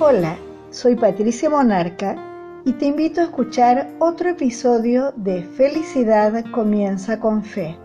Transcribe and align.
Hola, 0.00 0.38
soy 0.70 0.94
Patricia 0.94 1.50
Monarca 1.50 2.14
y 2.64 2.72
te 2.74 2.86
invito 2.86 3.20
a 3.20 3.24
escuchar 3.24 3.96
otro 3.98 4.28
episodio 4.28 5.12
de 5.16 5.42
Felicidad 5.42 6.44
comienza 6.52 7.18
con 7.18 7.42
fe. 7.42 7.76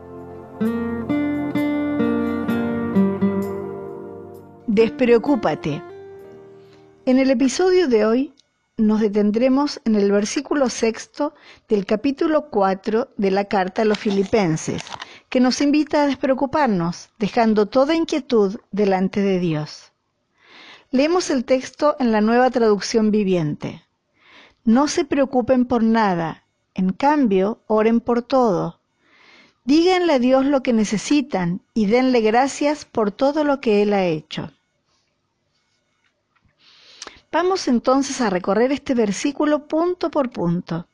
Despreocúpate. 4.67 5.81
En 7.07 7.17
el 7.17 7.31
episodio 7.31 7.87
de 7.87 8.05
hoy 8.05 8.33
nos 8.77 9.01
detendremos 9.01 9.81
en 9.83 9.95
el 9.95 10.11
versículo 10.11 10.69
sexto 10.69 11.33
del 11.67 11.87
capítulo 11.87 12.51
4 12.51 13.09
de 13.17 13.31
la 13.31 13.45
carta 13.45 13.81
a 13.81 13.85
los 13.85 13.97
filipenses, 13.97 14.83
que 15.29 15.39
nos 15.39 15.61
invita 15.61 16.03
a 16.03 16.07
despreocuparnos, 16.07 17.09
dejando 17.17 17.65
toda 17.65 17.95
inquietud 17.95 18.59
delante 18.69 19.19
de 19.21 19.39
Dios. 19.39 19.92
Leemos 20.93 21.31
el 21.31 21.43
texto 21.43 21.95
en 21.97 22.11
la 22.11 22.21
nueva 22.21 22.51
traducción 22.51 23.09
viviente. 23.09 23.83
No 24.63 24.87
se 24.87 25.05
preocupen 25.05 25.65
por 25.65 25.81
nada, 25.81 26.45
en 26.75 26.93
cambio, 26.93 27.63
oren 27.65 27.99
por 27.99 28.21
todo. 28.21 28.79
Díganle 29.65 30.13
a 30.13 30.19
Dios 30.19 30.45
lo 30.45 30.61
que 30.61 30.71
necesitan 30.71 31.63
y 31.73 31.87
denle 31.87 32.21
gracias 32.21 32.85
por 32.85 33.09
todo 33.09 33.43
lo 33.43 33.59
que 33.59 33.81
Él 33.81 33.91
ha 33.91 34.05
hecho. 34.05 34.51
Vamos 37.31 37.67
entonces 37.67 38.21
a 38.21 38.29
recorrer 38.29 38.71
este 38.71 38.93
versículo 38.93 39.67
punto 39.67 40.11
por 40.11 40.29
punto. 40.29 40.87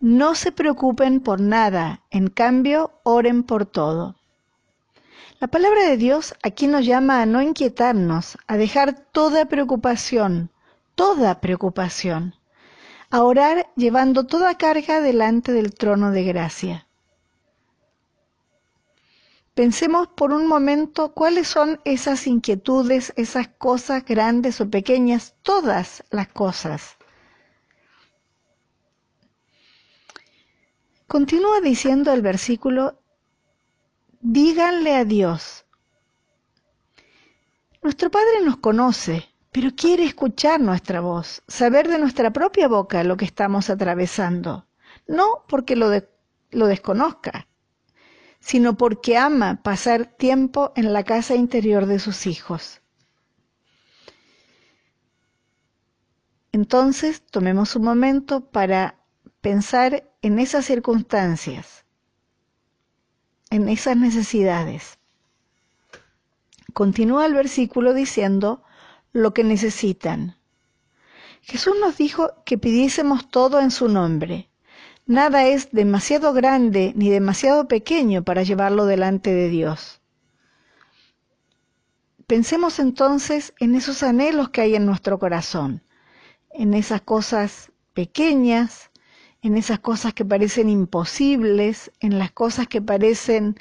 No 0.00 0.34
se 0.34 0.50
preocupen 0.50 1.20
por 1.20 1.40
nada, 1.40 2.02
en 2.10 2.26
cambio, 2.26 2.90
oren 3.04 3.44
por 3.44 3.66
todo. 3.66 4.16
La 5.42 5.48
palabra 5.48 5.82
de 5.82 5.96
Dios 5.96 6.36
aquí 6.44 6.68
nos 6.68 6.86
llama 6.86 7.20
a 7.20 7.26
no 7.26 7.42
inquietarnos, 7.42 8.38
a 8.46 8.56
dejar 8.56 8.94
toda 9.10 9.46
preocupación, 9.46 10.52
toda 10.94 11.40
preocupación, 11.40 12.36
a 13.10 13.24
orar 13.24 13.68
llevando 13.74 14.24
toda 14.24 14.56
carga 14.56 15.00
delante 15.00 15.50
del 15.50 15.74
trono 15.74 16.12
de 16.12 16.22
gracia. 16.22 16.86
Pensemos 19.54 20.06
por 20.06 20.32
un 20.32 20.46
momento 20.46 21.12
cuáles 21.12 21.48
son 21.48 21.80
esas 21.84 22.28
inquietudes, 22.28 23.12
esas 23.16 23.48
cosas 23.48 24.04
grandes 24.04 24.60
o 24.60 24.70
pequeñas, 24.70 25.34
todas 25.42 26.04
las 26.12 26.28
cosas. 26.28 26.96
Continúa 31.08 31.60
diciendo 31.60 32.12
el 32.12 32.22
versículo 32.22 33.01
díganle 34.32 34.94
a 34.94 35.04
Dios. 35.04 35.66
Nuestro 37.82 38.10
Padre 38.10 38.40
nos 38.42 38.56
conoce, 38.56 39.28
pero 39.50 39.72
quiere 39.76 40.04
escuchar 40.06 40.58
nuestra 40.58 41.02
voz, 41.02 41.42
saber 41.48 41.86
de 41.86 41.98
nuestra 41.98 42.32
propia 42.32 42.66
boca 42.66 43.04
lo 43.04 43.18
que 43.18 43.26
estamos 43.26 43.68
atravesando, 43.68 44.66
no 45.06 45.44
porque 45.48 45.76
lo, 45.76 45.90
lo 46.50 46.66
desconozca, 46.66 47.46
sino 48.40 48.78
porque 48.78 49.18
ama 49.18 49.62
pasar 49.62 50.06
tiempo 50.06 50.72
en 50.76 50.94
la 50.94 51.04
casa 51.04 51.34
interior 51.34 51.84
de 51.84 51.98
sus 51.98 52.26
hijos. 52.26 52.80
Entonces, 56.52 57.22
tomemos 57.26 57.76
un 57.76 57.84
momento 57.84 58.50
para 58.50 58.98
pensar 59.42 60.10
en 60.22 60.38
esas 60.38 60.64
circunstancias 60.64 61.81
en 63.52 63.68
esas 63.68 63.98
necesidades. 63.98 64.98
Continúa 66.72 67.26
el 67.26 67.34
versículo 67.34 67.92
diciendo 67.92 68.62
lo 69.12 69.34
que 69.34 69.44
necesitan. 69.44 70.38
Jesús 71.42 71.74
nos 71.78 71.98
dijo 71.98 72.30
que 72.46 72.56
pidiésemos 72.56 73.28
todo 73.28 73.60
en 73.60 73.70
su 73.70 73.88
nombre. 73.88 74.48
Nada 75.04 75.44
es 75.44 75.70
demasiado 75.70 76.32
grande 76.32 76.94
ni 76.96 77.10
demasiado 77.10 77.68
pequeño 77.68 78.22
para 78.22 78.42
llevarlo 78.42 78.86
delante 78.86 79.34
de 79.34 79.50
Dios. 79.50 80.00
Pensemos 82.26 82.78
entonces 82.78 83.52
en 83.58 83.74
esos 83.74 84.02
anhelos 84.02 84.48
que 84.48 84.62
hay 84.62 84.76
en 84.76 84.86
nuestro 84.86 85.18
corazón, 85.18 85.82
en 86.52 86.72
esas 86.72 87.02
cosas 87.02 87.70
pequeñas, 87.92 88.90
en 89.42 89.56
esas 89.56 89.80
cosas 89.80 90.14
que 90.14 90.24
parecen 90.24 90.68
imposibles, 90.68 91.90
en 92.00 92.18
las 92.18 92.30
cosas 92.30 92.68
que 92.68 92.80
parecen 92.80 93.56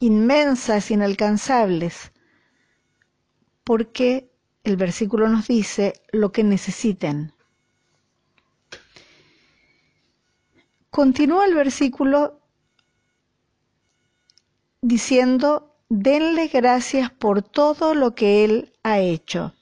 inmensas, 0.00 0.90
inalcanzables, 0.90 2.12
porque 3.62 4.30
el 4.64 4.76
versículo 4.76 5.28
nos 5.28 5.46
dice 5.48 5.92
lo 6.12 6.32
que 6.32 6.44
necesiten. 6.44 7.32
Continúa 10.90 11.44
el 11.44 11.54
versículo 11.54 12.40
diciendo, 14.80 15.76
denle 15.90 16.48
gracias 16.48 17.10
por 17.10 17.42
todo 17.42 17.94
lo 17.94 18.14
que 18.14 18.44
Él 18.44 18.72
ha 18.82 18.98
hecho. 18.98 19.54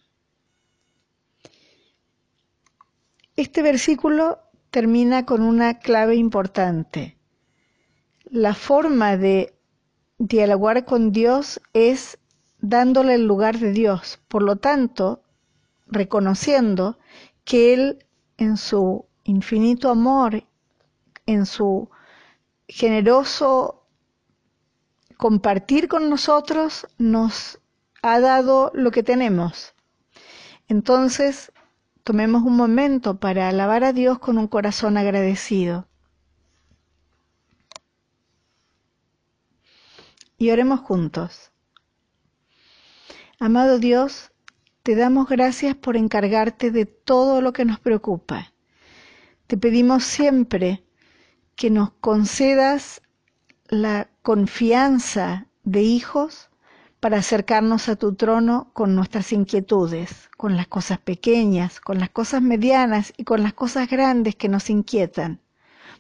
Este 3.35 3.63
versículo 3.63 4.46
termina 4.77 5.25
con 5.25 5.41
una 5.41 5.79
clave 5.79 6.17
importante. 6.17 7.17
La 8.27 8.53
forma 8.53 9.17
de 9.17 9.55
dialogar 10.19 10.85
con 10.85 11.13
Dios 11.13 11.63
es 11.73 12.19
dándole 12.59 13.15
el 13.15 13.27
lugar 13.27 13.59
de 13.59 13.73
Dios, 13.73 14.21
por 14.29 14.43
lo 14.43 14.57
tanto, 14.57 15.23
reconociendo 15.87 16.99
que 17.47 17.73
Él 17.73 18.05
en 18.37 18.59
su 18.59 19.07
infinito 19.25 19.89
amor, 19.89 20.45
en 21.25 21.47
su 21.47 21.89
generoso 22.69 23.87
compartir 25.17 25.89
con 25.89 26.11
nosotros, 26.11 26.87
nos 26.99 27.61
ha 28.03 28.21
dado 28.21 28.73
lo 28.75 28.91
que 28.91 29.03
tenemos. 29.03 29.75
Entonces, 30.69 31.51
Tomemos 32.07 32.45
un 32.45 32.55
momento 32.55 33.19
para 33.19 33.49
alabar 33.49 33.83
a 33.83 33.93
Dios 33.93 34.21
con 34.21 34.39
un 34.39 34.47
corazón 34.47 34.97
agradecido. 34.97 35.89
Y 40.39 40.51
oremos 40.51 40.79
juntos. 40.79 41.51
Amado 43.41 43.81
Dios, 43.81 44.31
te 44.85 44.95
damos 44.95 45.29
gracias 45.29 45.75
por 45.75 45.97
encargarte 45.97 46.71
de 46.71 46.87
todo 46.87 47.41
lo 47.41 47.53
que 47.53 47.65
nos 47.65 47.81
preocupa. 47.81 48.53
Te 49.49 49.57
pedimos 49.57 50.05
siempre 50.05 50.85
que 51.57 51.71
nos 51.71 51.91
concedas 51.91 53.03
la 53.67 54.09
confianza 54.23 55.49
de 55.65 55.83
hijos 55.83 56.51
para 57.01 57.19
acercarnos 57.19 57.89
a 57.89 57.97
tu 57.97 58.15
trono 58.15 58.71
con 58.73 58.95
nuestras 58.95 59.33
inquietudes, 59.33 60.29
con 60.37 60.57
las 60.57 60.67
cosas 60.67 60.99
pequeñas, 60.99 61.81
con 61.81 61.99
las 61.99 62.11
cosas 62.11 62.43
medianas 62.43 63.13
y 63.17 63.25
con 63.25 63.43
las 63.43 63.53
cosas 63.53 63.89
grandes 63.89 64.35
que 64.35 64.49
nos 64.49 64.71
inquietan, 64.71 65.41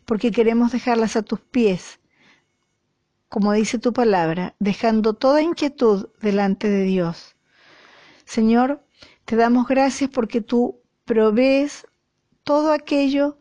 porque 0.05 0.31
queremos 0.31 0.73
dejarlas 0.73 1.17
a 1.17 1.23
tus 1.23 1.41
pies, 1.41 2.01
como 3.29 3.53
dice 3.53 3.79
tu 3.79 3.93
palabra, 3.93 4.55
dejando 4.59 5.15
toda 5.15 5.43
inquietud 5.43 6.09
delante 6.21 6.71
de 6.71 6.83
Dios. 6.85 7.37
Señor, 8.25 8.85
te 9.25 9.37
damos 9.37 9.67
gracias 9.69 10.11
porque 10.11 10.41
tú 10.41 10.81
provees 11.05 11.87
todo 12.45 12.73
aquello 12.73 13.39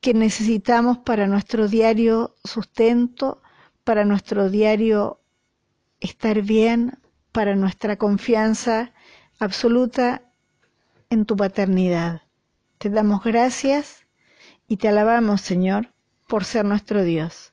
que 0.00 0.14
necesitamos 0.14 0.98
para 0.98 1.26
nuestro 1.26 1.68
diario 1.68 2.34
sustento, 2.44 3.42
para 3.84 4.04
nuestro 4.04 4.50
diario 4.50 5.21
estar 6.02 6.42
bien 6.42 6.98
para 7.30 7.54
nuestra 7.56 7.96
confianza 7.96 8.92
absoluta 9.38 10.22
en 11.10 11.24
tu 11.24 11.36
paternidad. 11.36 12.22
Te 12.78 12.90
damos 12.90 13.22
gracias 13.22 14.06
y 14.66 14.76
te 14.78 14.88
alabamos, 14.88 15.40
Señor, 15.40 15.92
por 16.26 16.44
ser 16.44 16.64
nuestro 16.64 17.04
Dios. 17.04 17.52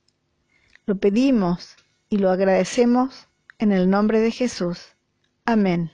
Lo 0.85 0.97
pedimos 0.97 1.75
y 2.09 2.17
lo 2.17 2.31
agradecemos 2.31 3.27
en 3.59 3.71
el 3.71 3.89
nombre 3.89 4.19
de 4.19 4.31
Jesús. 4.31 4.95
Amén. 5.45 5.91